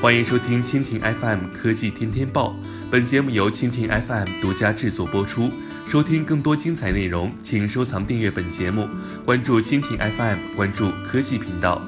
[0.00, 2.54] 欢迎收听蜻蜓 FM 科技天天报，
[2.88, 5.50] 本节目由蜻蜓 FM 独家制作播出。
[5.88, 8.88] 收听更多精彩内容，请收藏订阅本节目，
[9.24, 11.82] 关注蜻蜓 FM，关注科技频道。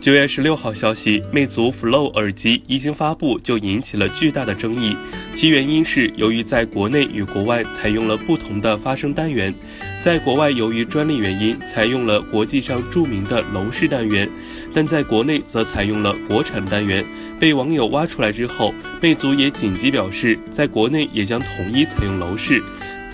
[0.00, 4.96] 九月十六号消息，魅族 Flow 耳机一经发布就引起了巨大的争议，
[5.36, 9.54] 其原因是由于在国内与国外采用了不同的发声单元，
[10.02, 14.28] 在国外由于专利原因采用了国际上著名的楼式单元，
[14.74, 17.04] 但在国内则采用了国产单元。
[17.38, 22.62] 被网友挖出来之后，魅族也紧急表示，在国内也将统一采用楼市。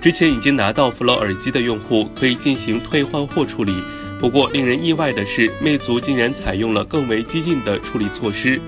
[0.01, 3.73] 之前已经拿到 Flow 耳机的用户可以进行退换货处理。
[4.21, 8.61] 不过，令人意外的是，魅族竟然采用了更为激进的处理措施。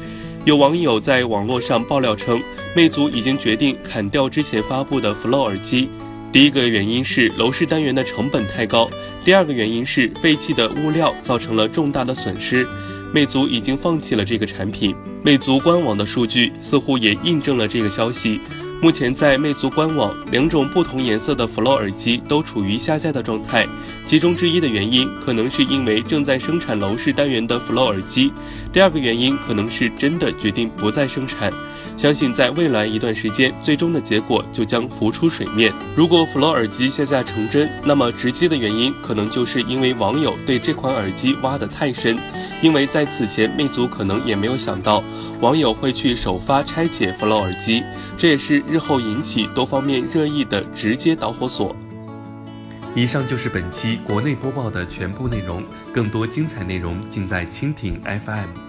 [0.45, 2.43] 有网友在网络上爆料称，
[2.75, 5.89] 魅族已经决定砍掉之前发布的 Flow 耳机。
[6.33, 8.91] 第一个原因是楼市单元的成本太高，
[9.25, 12.67] 第二个原因是废弃的物料造成了重大的损失。
[13.15, 14.93] 魅族已经放弃了这个产品。
[15.23, 18.41] 魅族官网的数据似乎也印证了这个消息。
[18.83, 23.69] 目前在魅族官网，两种不同颜色的 Flow 耳机都处于下架的状态。
[24.05, 28.33] 其中之一的原因可能是因为正在生产楼市单元的 Flow 耳机，
[28.73, 31.53] 第二个原因可能是真的决定不再生产。
[31.97, 35.73] 相信在未来一段时间，最终的结果就将浮出水面。
[35.97, 42.19] 如果 Flow 耳机下架成真，那么直接的原因可能就是因为网友对这款耳机挖得太深。
[42.63, 45.03] 因为在此前，魅族可能也没有想到
[45.41, 47.83] 网友会去首发拆解 Flow 耳机，
[48.19, 51.75] 这也是日后引起多方面热议的直接导火索。
[52.95, 58.64] 以上就是本期国内播报的全部内容，更多精彩内容尽在蜻蜓 FM。